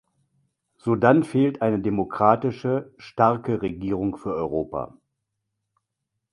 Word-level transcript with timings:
Sodann 0.77 1.23
fehlt 1.23 1.61
eine 1.61 1.79
demokratische, 1.79 2.91
starke 2.97 3.61
Regierung 3.61 4.17
für 4.17 4.33
Europa. 4.33 4.97